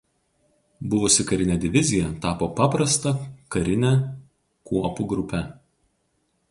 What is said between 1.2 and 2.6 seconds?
karinė divizija tapo